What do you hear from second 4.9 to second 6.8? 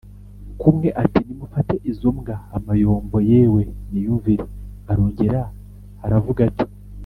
arongera aravuga ati: